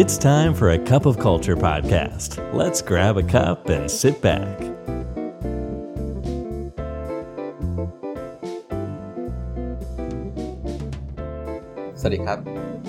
[0.00, 2.30] It's time for a cup of culture podcast.
[2.54, 4.54] Let's grab a cup and sit back.
[12.00, 12.38] สวัสดีครับ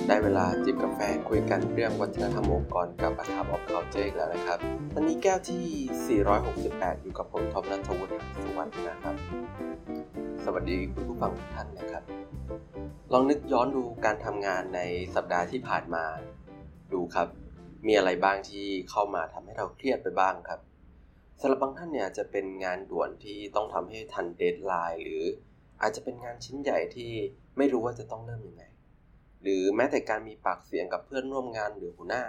[0.07, 0.99] ได้เวลาจิบกาแฟ
[1.29, 4.59] คุยกันเรื่องวัฒนธรรมองค์กรกับอาคาบออฟเคาเจอีกแล้วนะครับ
[4.95, 9.15] วันนี้แก้วที่ 468 อยู่กับผมทอมนัทวุฒิสุวรรณนะครับ
[10.43, 12.03] สวัสดีคุณผู้ฟังทุกท่านนะครับ
[13.13, 14.79] ลองนึกย้อนดูการทำงานใน
[15.15, 16.05] สัปดาห์ที่ผ่านมา
[16.93, 17.27] ดูครับ
[17.87, 20.59] มีอะไรบ้างที่เข้ามาทำให้เราเครียดไปบ้างครับ
[21.39, 25.23] สำหรับบางท่านเนี่ยจะเป็นงานด่วนที่ต้องทำให้ทันเดทไลน์หรือ
[25.81, 27.11] อาจจะเป็นงานชิ้นใหญ่ที่
[27.57, 28.63] ไม่รู้ว่าจะต้องเริ่มยังไง
[29.41, 32.23] หรือแม้แต่การมีปากเสียงกับเพื่อนร่วมงานหรือหัวหน้า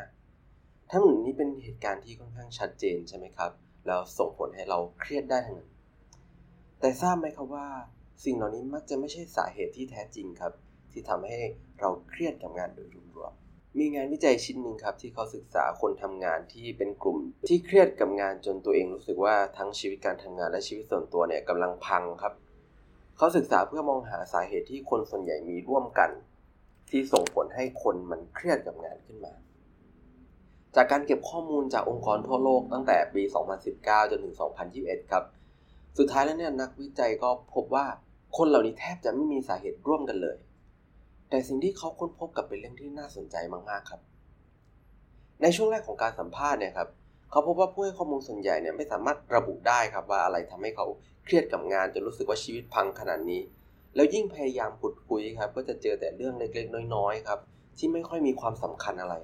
[0.91, 3.51] ทั้งหมดนี้เป็นเหตุการณ์ที่ค่อนข้างชัดเจนใช่ไหมครับ
[3.87, 5.71] แล้วส่งผลให้เราเครียดได้ทั้งนั้น
[6.81, 7.69] แต่ทราบไหมครับว่า
[8.25, 10.53] สิ่งเหล่านี้มักจะไม่ใช่สาเหตุที่แท้จริงครับ
[10.93, 11.39] ที่ทำให้
[11.81, 22.35] เราเครียดกับงานโดยรวมๆ มีงานวิจัยชิ้นหนึ่งครับ ที่เขาศึกษาคนทำงานที่เป็นกลุ่ม ที่เครียดกับงานจนตัวเองรู้สึกว่าทั้งชีวิตการทำงานและชีวิตส่วนตัวเนี่ยกำลังพังครับ
[23.17, 26.11] เขาศึกษาเพื่อมองหาสาเหตุที่คนส่วนใหญ่มีร่วมกัน
[26.91, 29.33] ที่ส่งผลให้คนมันเครียดกับงานขึ้นมา
[30.77, 33.23] จากการเก็บข้อมูลจากองค์กรทั่วโลกตั้งแต่ปี
[33.67, 34.35] 2019 จนถึง
[34.73, 35.25] 2021 ครับ
[35.99, 37.87] สุดท้ายแล้วเนี่ยนักวิจัยก็พบว่า
[38.37, 40.37] คนเหล่านี้แทบจะไม่มีสาเหตุร่วมกันเลย
[41.31, 43.37] แต่สิ่งที่เขาค้นพบกับเป็นเรื่องที่น่าสนใจ
[43.71, 44.01] มากๆครับ
[45.43, 46.89] ในช่วงแรกของการสัมภาษณ์เนี่ยครับ
[47.31, 50.87] เขาพบว่าผู้ให้ข้อมูลส่วนใหญ่เนี่ยไม่สามารถระบุได้ครับว่าอะไรทำให้เขา
[51.25, 53.41] เครียดกับงานจนรู้สึกว่าชีวิตพังขนาดนี้
[53.95, 57.39] แล้วยิ่งพยายามขุดคุยครับก็จะเจอแต่เรื่องเล็กๆ น้อยๆครับ
[57.79, 59.15] ที่ไม่ค่อยมีความสำคัญอะไร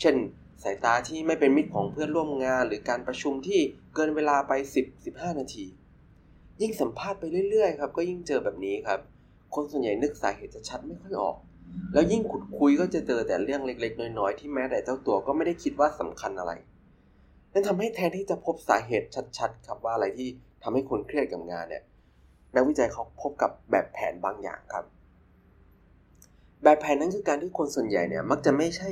[0.00, 0.16] เช่น
[0.62, 3.60] สายตาที่ไม่เป็นมิตรของเพื่อนร่วมงาน หรือการประชุมที่
[3.94, 4.52] เกินเวลาไป
[4.96, 5.66] 10-15 นาที
[6.60, 9.00] ยิ่งสัมภาษณ์ไปเรื่อยๆครับก็ยิ่งเจอแบบนี้ครับ
[9.54, 11.36] คนส่วนใหญ่นึกสาเหตุจะชัดไม่ค่อยออก
[11.92, 16.52] แล้วยิ่งขุดคุยก็จะเจอแต่เรื่องเล็กๆ น้อยๆ ที่แม้แต่เจ้าตัวก็ไม่ได้คิดว่าสำคัญอะไร
[17.52, 20.28] นั่นทำให้แทนที่จะพบสาเหตุชัดๆ ครับว่าอะไรที่
[20.62, 21.82] ทำให้คนเครียดกับงานเนี่ย
[22.54, 24.84] นักวิจัยเขาพบกับแบบแผนบางอย่างครับ
[26.62, 28.90] แบบแผนนั้นคือการที่คนส่วนใหญ่เนี่ยมักจะไม่ใช่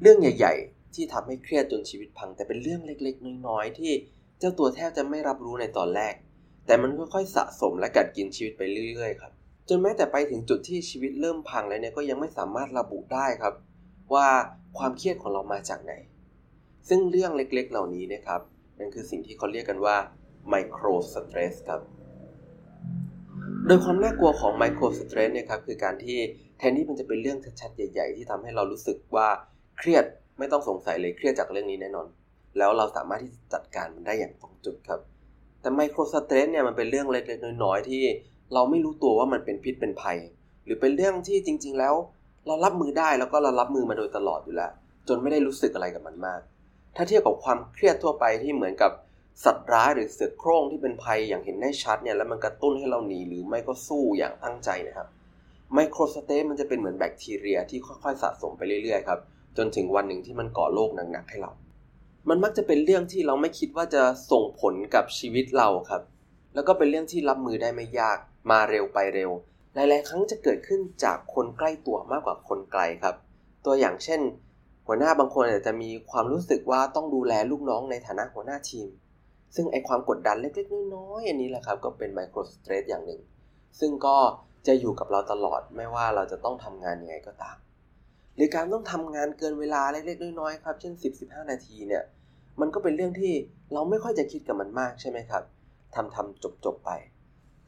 [0.00, 3.92] เรื่องใหญ่ ๆ ที่ทำให้เครียดจนชีวิตพัง แต่เป็นเรื่องเล็กๆ น้อยๆ ที่
[4.38, 6.14] เจ้าตัวแทบจะไม่รับรู้ในตอนแรก
[6.66, 9.32] แต่มันค่อยๆสะสมและกัดกินชีวิตไปเรื่อยๆ ครับ
[9.72, 13.54] จนแม้แต่ไปถึงจุดที่ชีวิตเริ่มพังแล้วเนี่ยก็ยังไม่สามารถระบุได้ครับ
[14.14, 14.28] ว่า
[14.78, 15.92] ความเครียดของเรามาจากไหน
[16.88, 18.40] ซึ่งเรื่องเล็กๆ เหล่านี้นะครับ
[18.78, 19.96] นั่นคือสิ่งที่เขาเรียกกันว่า
[20.48, 21.80] ไมโครสเตรสครับ
[23.66, 26.18] โดยความน่ากลัวของไมโครสเตรสเนี่ยครับคือการที่
[26.58, 29.28] แทนที่มันจะเป็นเรื่องชัดๆใหญ่ ๆ ที่ทำให้เรารู้สึกว่า
[29.78, 30.04] เครียด
[30.38, 32.06] ไม่ต้องสงสัยเลยเครียดจากเรื่องนี้แน่นอน
[32.58, 35.00] แล้วเราสามารถที่จะจัดการมันได้อย่างตรงจุดครับ
[35.60, 38.02] แต่ไมโครสเตรสเนี่ยมันเป็นเรื่องเล็กๆน้อยๆที่
[38.54, 40.18] เราไม่รู้ตัวว่ามันเป็นพิษเป็นภัย
[40.64, 41.94] หรือเป็นเรื่องที่จริง ๆ แล้ว
[42.46, 44.70] เรารับมือได้แล้วก็เรารับมือมาโดยตลอดอยู่แล้ว
[45.08, 46.40] จนไม่ได้รู้สึกอะไรกับมันมาก
[46.96, 48.92] ถ้าเทียบกับความเครียดทั่วไปที่เหมือนกับ
[49.44, 55.08] สัตว์ร้ายหรือเสือโคร่งที่เป็นภัยอย่างเห็นได้ชัดเนี่ยแล้วมันกระตุ้นให้เราหนีหรือไม่ก็สู้อย่างตั้งใจนะครับ
[55.74, 59.20] ไมโครสเตสมันจะเป็นเหมือนแบคทีเรียที่ค่อยๆ สะสมไปเรื่อยๆครับ
[59.56, 61.50] จนถึงวันหนึ่งที่มันก่อโรคหนักๆให้เรา
[62.28, 66.02] มันมักจะเป็นเรื่องที่เราไม่คิดว่าจะส่งผลกับชีวิตเราครับ
[66.54, 68.18] แล้วก็เป็นเรื่องที่รับมือได้ไม่ยาก
[68.50, 69.30] มาเร็วไปเร็ว
[69.74, 73.14] หลายๆ ครั้งจะเกิดขึ้นจากคนใกล้ตัวมากกว่าคนไกลครับ
[73.64, 74.20] ตัวอย่างเช่น
[74.86, 78.88] หัวหน้าบางคนอาจจะมีความรู้สึกว่าต้องดูแลลูกน้องในฐานะหัวหน้าทีม
[79.54, 83.20] ซึ่งไอความกดดันเล็กๆ น้อยๆอันนี้แหละครับ ก็เป็นไมโครสเตรสอย่างหนึ่ง
[83.80, 84.16] ซึ่งก็
[84.66, 87.56] จะอยู่กับเราตลอดไม่ว่าเราจะต้องทำงานยังไงก็ตาม
[88.36, 92.04] หรือการต้องทำงานเกินเวลาเล็กๆ น้อยๆครับ เช่น 10-15 นาทีเนี่ย
[92.60, 93.32] มันก็เป็นเรื่องที่
[93.72, 95.42] เราไม่ค่อยจะคิดกับมันมากใช่ไหมครับ
[95.94, 96.90] ทำทำจบๆไป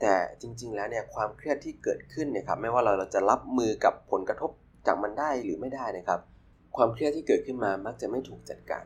[0.03, 4.51] แต่จริง ๆ แล้วเนี่ยความเครียดที่เกิดขึ้นเนี่ยครับไม่ว่าเราเราจะรับมือกับผลกระทบ
[4.87, 6.21] จากมันได้หรือไม่ได้นะครับ
[6.77, 8.85] ความเครียดที่เกิดขึ้นมามักจะไม่ถูกจัดการ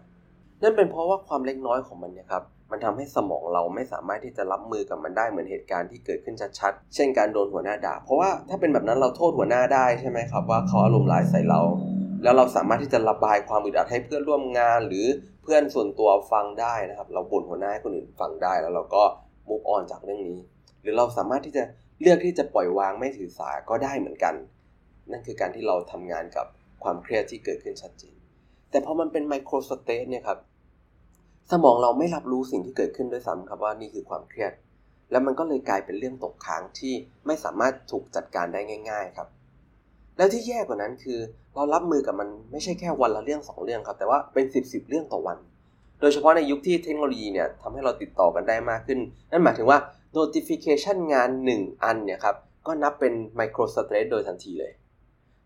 [0.63, 11.61] นั่นเป็นเพราะว่าความเล็กน้อยของมันเนี่ยครับมันทำให้สมองเราไม่สามารถที่จะรับมือกับมันได้เหมือนเหตุการณ์ที่เกิดขึ้นชัดๆ เช่นการโดนหัวหน้าด่า เพราะว่าถ้าเป็นแบบนั้นเราโทษหัวหน้าได้ใช่ไหมครับว่าเขาอารมณ์ร้ายใส่เรา
[12.23, 15.07] แล้วเราสามารถที่จะระบายความอึดอัดให้เพื่อนร่วมงาน หรือ
[15.43, 19.03] เพื่อนส่วนตัวฟังได้นะครับ เราบ่นหัวหน้าให้คนอื่นฟังได้แล้วเราก็
[19.49, 20.39] มุกออนจากเรื่องนี้
[20.87, 21.65] รือเราสามารถที่จะ
[22.01, 24.35] เลือกที่จะปล่อยวางไม่ถือสาก็ได้เหมือนกัน
[25.11, 26.47] นั่นคือการที่เราทำงานกับ
[26.83, 28.17] ความเครียดที่เกิดขึ้นชัดเจน
[28.71, 30.39] แต่พอมันเป็นไมโครสเตทเนี่ยครับ
[31.51, 34.53] สมองเราไม่รับรู้สิ่งที่เกิดขึ้นด้วยซ้ำครับว่านี่คือความเครียด
[35.11, 36.95] แล้วมันก็เลยกลายเป็นเรื่องตกค้างที่
[37.27, 38.61] ไม่สามารถถูกจัดการได้
[38.91, 39.29] ง่าย ๆครับ
[40.17, 41.19] แล้วที่แย่กว่านั้นคือ
[41.55, 45.39] เรารับมือกับมันไม่ใช่แค่วันละเรื่องสองเรื่องครับ แต่ว่าเป็นสิบสิบเรื่องต่อวัน
[46.01, 48.99] โดยเฉพาะในยุคที่เทคโนโลยีเนี่ยทำให้เราติดต่อกันได้มากขึ้น
[49.31, 49.79] นั่นหมายถึงว่า
[50.17, 52.37] notification งาน 1 อันเนี่ยครับ
[52.67, 54.73] ก็นับเป็น micro stress โดยทันทีเลย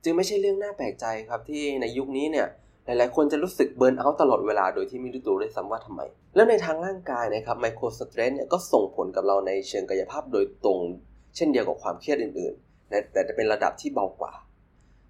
[0.05, 2.47] จึงไม่ใช่เรื่องน่าแปลกใจครับที่ในยุคนี้เนี่ย
[2.85, 6.01] หลายๆ คนจะรู้สึกเบิร์นเอาท์ตลอดเวลาโดยที่ไม่รู้ตัวด้วยซ้ำว่าทำไม
[6.37, 10.79] แล้วในทางร่างกายนะครับไมโครสเตรสเนี่ยก็ส่งผลกับเราในเชิงกายภาพโดยตรง
[11.37, 14.35] เช่นเดียวกับความเครียดอื่นๆแต่จะเป็นระดับที่เบากว่า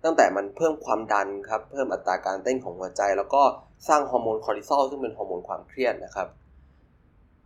[0.04, 3.42] ตั้งแต่มันเพิ่มความดันครับ เพิ่มอัตราการเต้นของหัวใจ แล้วก็
[3.88, 6.28] สร้างฮอร์โมนคอร์ติซอลซึ่งเป็นฮอร์โมนความเครียดนะครับ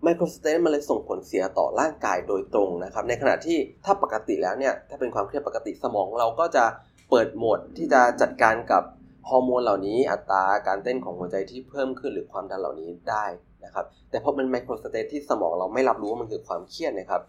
[0.05, 6.65] micro-stress มันเลยส่งผลเสียต่อร่างกายโดยตรงนะครับ ในขณะที่ถ้าปกติแล้วเนี่ย ถ้าเป็นความเครียดปกติสมองเราก็จะ
[7.11, 8.83] เปิดโหมดที่จะจัดการกับ
[9.29, 13.27] ฮอร์โมนเหล่านี้อัตราการเต้นของหัวใจที่เพิ่มขึ้นหรือความดันเหล่านี้ได้
[13.65, 17.23] นะครับแต่พอเป็น micro-stress ที่สมองเราไม่รับรู้ว่ามันคือความเครียดนะครับ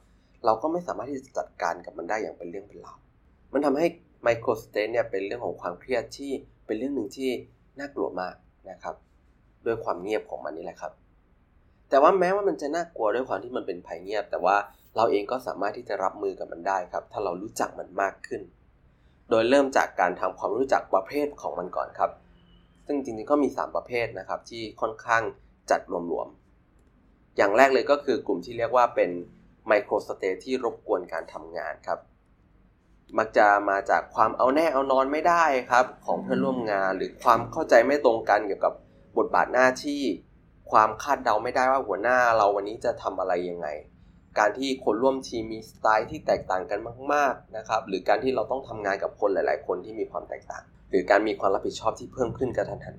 [0.46, 2.98] เราก็ไม่สามารถที่จะจัดการกับมันได้อย่างเป็นเรื่องเป็นราว
[3.54, 3.86] มันทำให้
[4.24, 6.32] ไมโครสเตนเนี่ยเป็นเรื่องของความเครียดที่
[6.66, 7.30] เป็นเรื่องหนึ่งที่
[7.80, 8.36] น่ากลัวมาก
[8.70, 8.96] นะครับ
[9.66, 10.92] ด้วยความเงียบของมันนี่แหละครับ
[11.90, 14.56] แต่ว่าแม้ว่ามันจะน่ากลัวด้วยความที่มันเป็นภัยเงียบ แต่ว่า
[14.96, 18.42] เราเองก็สามารถที่จะรับมือกับมันได้ครับ ถ้าเรารู้จักมันมากขึ้น
[19.30, 22.12] โดยเริ่มจากการทำความรู้จักประเภทของมันก่อนครับ
[22.86, 25.24] ซึ่งจริงๆก็มี 3 ประเภทนะครับ ที่ค่อนข้าง
[25.72, 29.10] จัดรวมๆ อย่างแรกเลยก็คือกลุ่มที่เรียกว่าเป็น
[29.68, 32.00] ไมโครสเตทที่รบกวนการทำงานครับ
[33.18, 38.74] มักจะมาจากความเอาแน่เอานอนไม่ได้ครับ ของเพื่อนร่วมงานหรือความเข้าใจไม่ตรงกันเกี่ยวกับ
[39.18, 40.04] บทบาทหน้าที่
[40.72, 43.68] ความคาดเดาไม่ได้ว่าหัวหน้าเราวันนี้จะทำอะไรยังไง
[44.40, 46.80] การที่คนร่วมทีมมีสไตล์ที่แตกต่างกัน
[47.14, 52.96] มาก ๆนะครับ หรือการที่เราต้องทำงานกับคนหลาย ๆ คนที่มีความแตกต่าง หรือการมีความรับผิดชอบที่เพิ่มขึ้นกระทันหัน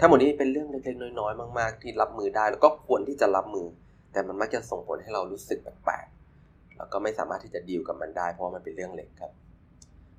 [0.00, 3.66] ทั้งหมดนี้เป็นเรื่องเล็กๆน้อยๆ มาก ๆ ที่รับมือได้แล้วก็ควรที่จะรับมือ
[4.12, 9.32] แต่มันมักจะส่งผลให้เรารู้สึกแปลกๆแล้วก็ไม่สามารถที่จะดีลกับมันได้เพราะมันเป็นเรื่องเล็กครับ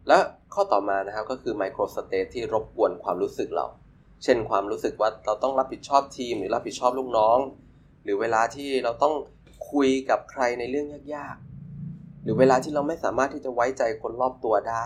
[0.08, 0.18] และ
[0.54, 3.66] ข้อต่อมานะครับก็คือไมโครสเตทที่รบกวนความรู้สึกเรา
[4.24, 7.38] เช่นความรู้สึกว่าเราต้องรับผิดชอบทีม หรือรับผิดชอบลูกน้อง
[8.04, 9.14] หรือเวลาที่เราต้อง
[9.72, 14.86] คุยกับใครในเรื่องยากๆ หรือเวลาที่เราไม่สามารถที่จะไว้ใจคนรอบตัวได้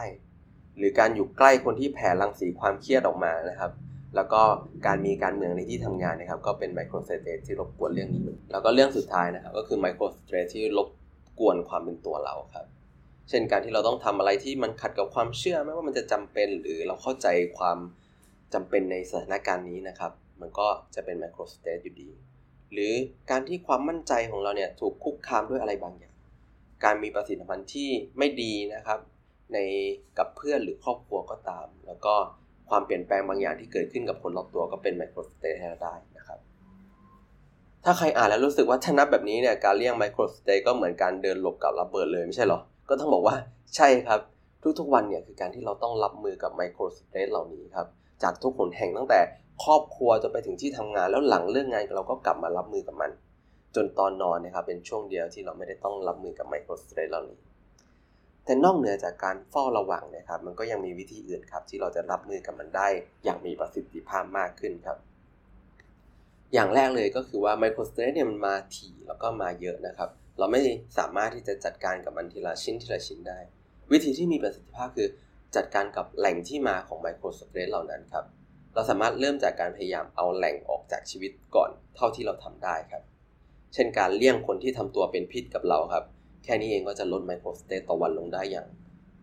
[0.77, 3.71] หรือการอยู่ใกล้คนที่แผ่รังสีความเครียดออกมานะครับ
[4.15, 4.41] แล้วก็
[4.85, 10.87] การมีการเมืองในที่ทำงานนะครับ ก็เป็น micro-stress ที่รบกวนเรื่องนี้ แล้วก็เรื่องสุดท้ายนะครับ ก็คือ micro-stress ที่รบ
[11.39, 12.65] กวนความเป็นตัวเราครับ
[13.29, 17.77] เช่นการที่เราต้องทำอะไรที่มันขัดกับความเชื่อไม่ว่ามันจะจำเป็นหรือเราเข้าใจความ
[18.53, 20.11] จำเป็นในสถานการณ์นี้นะครับ
[20.41, 22.09] มันก็จะเป็น micro-stress อยู่ดี
[22.73, 22.93] หรือ
[23.29, 26.15] การที่ความมั่นใจของเราเนี่ยถูกคุกคามด้วยอะไรบางอย่าง
[26.83, 28.99] การมีประสิทธิภาพที่ไม่ดีนะครับ
[29.53, 29.57] ใน
[30.17, 32.13] กับเพื่อนหรือครอบครัวก็ตาม แล้วก็
[32.69, 36.39] ความเปลี่ยนแปลงบางอย่างที่เกิดขึ้นกับคนรอบตัวก็เป็น micro-stress ให้เราได้นะครับ
[37.83, 42.59] ถ้าใครอ่านแล้วรู้สึกว่าถ้านับแบบนี้เนี่ยการเลี่ยง micro-stress ก็เหมือนการเดินหลบกับระเบิดเลยไม่ใช่หรอ
[42.89, 43.35] ก็ต้องบอกว่า
[43.75, 44.19] ใช่ครับ
[44.79, 47.87] ทุกๆวันเนี่ยคือการที่เราต้องรับมือกับ micro-stress เหล่านี้ครับ
[48.23, 49.19] จากทุกหนแห่งตั้งแต่
[49.63, 53.11] ครอบครัวจนไปถึงที่ทำงานแล้วหลังเรื่องงานเราก็กลับมารับมือกับมัน
[53.75, 57.39] จนตอนนอนนะครับเป็นช่วงเดียวที่เราไม่ได้ต้องรับมือกับ micro-stress เหล่านี้
[58.45, 62.87] แต่นอกเหนือจากการเฝ้าระวังนะครับ มันก็ยังมีวิธีอื่นครับ ที่เราจะรับมือกับมันได้
[63.23, 64.97] อย่างมีประสิทธิภาพมากขึ้นครับ
[66.53, 70.09] อย่างแรกเลยก็คือว่าไมโครสเตรสเนี่ยมันมาถี่แล้วก็มาเยอะนะครับ
[70.39, 70.61] เราไม่
[70.97, 73.39] สามารถที่จะจัดการกับมันทีละชิ้นทีละชิ้นได้
[73.91, 75.07] วิธีที่มีประสิทธิภาพคือ
[75.55, 78.25] จัดการกับแหล่งที่มาของไมโครสเตรสเหล่านั้นครับ
[78.73, 83.03] เราสามารถเริ่มจากการพยายามเอาแหล่งออกจากชีวิตก่อนเท่าที่เราทำได้ครับ
[83.73, 86.03] เช่นการเลี่ยงคนที่ทำตัวเป็นพิษกับเราครับ
[86.43, 88.67] แค่นี้เองก็จะลดไมโครสเตรสต่อวันลงได้อย่าง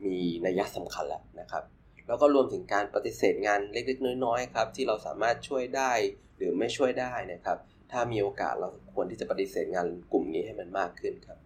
[0.05, 0.17] มี
[0.47, 1.65] นัยสำคัญแล้วนะครับ
[2.07, 5.93] แล้วก็รวมถึงการปฏิเสธงานเล็กๆ น้อยๆครับที่เราสามารถช่วยได้
[6.37, 7.59] หรือไม่ช่วยได้นะครับ
[7.93, 11.39] ถ้ามีโอกาสเราควรที่จะปฏิเสธงานกลุ่มนี้ให้มันมากขึ้นครับ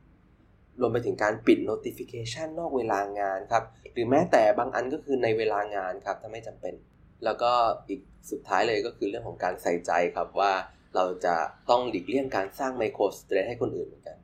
[0.81, 6.75] รวมไปถึงการปิด notification นอกเวลางานครับ หรือแม้แต่บางอันก็คือในเวลางานครับ ถ้าไม่จำเป็น
[7.25, 7.53] แล้วก็
[7.89, 10.53] อีกสุดท้ายเลยก็คือเรื่องของการใส่ใจครับว่า
[10.97, 11.35] เราจะ
[11.71, 14.17] ต้องหลีกเลี่ยงการสร้างไมโครสเตรสให้คนอื่นเหมือนกัน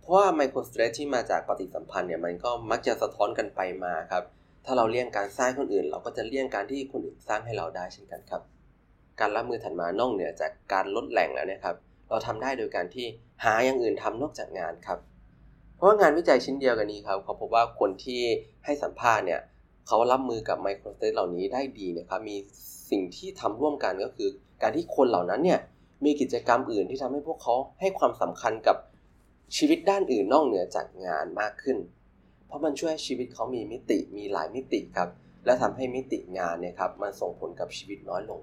[0.00, 4.24] เพราะว่าไมโครสเตรสที่มาจากปฏิสัมพันธ์เนี่ยมันก็มักจะสะท้อนกันไปมาครับ
[4.64, 8.42] ถ้าเราเลี่ยงการสร้างคนอื่น เราก็จะเลี่ยงการที่คนอื่นสร้างให้เราได้เช่นกันครับ
[9.20, 11.76] การรับมือถัดมานอกเหนือจากการลดแหล่งแล้วนะครับ
[12.08, 13.06] เราทำได้โดยการที่
[13.44, 14.98] หาอย่างอื่นทำนอกจากงานครับ
[15.84, 18.20] ราะงานวิจัยชิ้นเดียวกันนี้ครับเขาพบว่าคนที่
[18.64, 19.40] ให้สัมภาษณ์เนี่ย
[19.86, 22.36] เขารับมือกับไมโครสเตทเหล่านี้ได้ดีนะครับมี
[22.90, 24.28] สิ่งที่ทำร่วมกันก็คือ
[24.62, 25.60] การที่คนเหล่านั้นเนี่ย
[26.04, 28.76] มีกิจกรรมอื่นที่ทำให้พวกเขาให้ความสำคัญกับ
[29.56, 31.78] ชีวิตด้านอื่นนอกเหนือจากงานมากขึ้น
[32.46, 35.08] เพราะมันช่วยให้ชีวิตเขามีมิติมีหลายมิติครับ
[35.44, 38.40] และทำให้มิติงานเนี่ยครับมันส่งผลกับชีวิตน้อยลง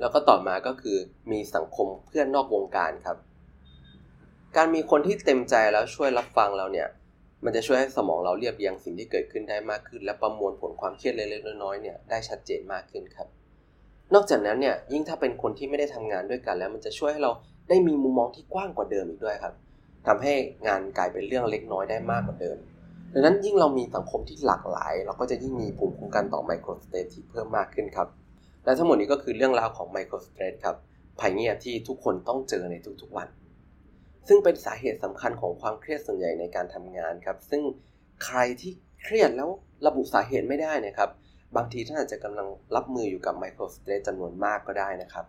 [0.00, 0.96] แล้วก็ต่อมาก็คือ
[1.30, 3.16] มีสังคมเพื่อนนอกวงการครับ
[4.56, 6.88] การมีคนที่เต็มใจแล้วช่วยรับฟังเราเนี่ย
[7.44, 13.28] มันจะช่วยให้สมองเราเรียบเรียงสิ่งที่เกิดขึ้นได้มากขึ้น และประมวลผลความเครียดเล็กๆน้อยๆเนี่ยได้ชัดเจนมากขึ้นครับ
[14.14, 17.32] นอกจากนั้นเนี่ยยิ่งถ้าเป็นคนที่ไม่ได้ทำงานด้วยกัน แล้วมันจะช่วยให้เรา
[17.68, 19.54] ได้มีมุมมองที่กว้างกว่าเดิมอีกด้วยครับ
[20.06, 20.34] ทำให้
[20.66, 22.56] งานกลายเป็นเรื่องเล็กน้อยได้มากกว่าเดิม
[23.12, 28.08] ดังนั้นยิ่งเรามีสังคมที่หลากหลาย เราก็จะยิ่งมีภูมิคุ้มกันต่อไมโครสเตรสที่เพิ่มมากขึ้นครับ
[28.64, 30.76] และทั้งหมดนี้ก็คือเรื่องราวของไมโครสเตรสครับ
[31.20, 33.28] ภัยเงียบที่ทุกคนต้องเจอในทุกๆวัน
[34.28, 37.62] ซึ่งเป็นสาเหตุสำคัญของความเครียดส่วนใหญ่ในการทำงานครับ ซึ่ง
[38.24, 39.48] ใครที่เครียดแล้ว
[39.86, 41.10] ระบุสาเหตุไม่ได้นะครับ
[41.56, 45.26] บางทีท่านอาจจะกำลังรับมืออยู่กับไมโครสเตรสจำนวนมากก็ได้นะครับ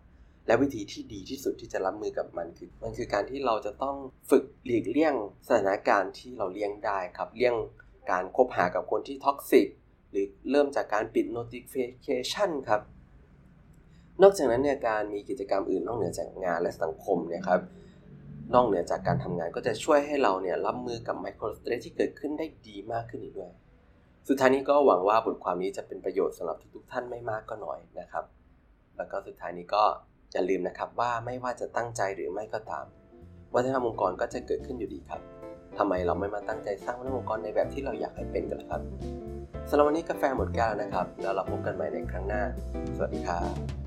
[0.47, 3.95] และวิธีที่ดีที่สุดที่จะรับมือกับมันคือ มันคือการที่เราจะต้อง
[4.29, 5.13] ฝึกหลีกเลี่ยง
[5.47, 7.55] สถานการณ์ที่เราเลี่ยงได้ครับเลี่ยง
[8.11, 9.67] การคบหากับคนที่ท็อกซิก
[10.11, 12.81] หรือเริ่มจากการปิด notification ครับ
[14.21, 17.61] นอกจากนั้นเนี่ยการมีกิจกรรมอื่นนอกเหนือจากงานและสังคมเนี่ยครับ
[18.53, 23.51] นอกเหนือจากการทำงานก็จะช่วยให้เราเนี่ยรับมือกับไมโครสเตรสที่เกิดขึ้นได้ดีมากขึ้นอีกด้วย
[24.27, 28.25] สุดท้ายนี้ก็หวังว่าบทความนี้จะเป็นประโยชน์สำหรับทุกๆท่านไม่มากก็น้อยนะครับ
[28.97, 29.83] แล้วก็สุดท้ายนี้ก็
[30.33, 32.85] อย่าลืมนะครับว่าไม่ว่าจะตั้งใจหรือไม่ก็ตาม
[33.55, 35.21] วัฒนธรรมองค์กรก็จะเกิดขึ้นอยู่ดีครับ
[35.77, 38.81] ทำไมเราไม่มาตั้งใจสร้างวัฒนธรรมองค์กรในแบบที่เราอยากให้เป็นกันล่ะครับ
[39.69, 42.43] สำหรับวันนี้กาแฟหมดแก้วนะครับ แล้วเราพบกันใหม่ในครั้งหน้า
[42.95, 43.86] สวัสดีครับ